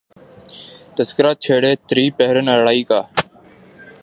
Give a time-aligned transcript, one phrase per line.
[0.97, 3.01] تذکرہ چھیڑے تری پیرہن آرائی کا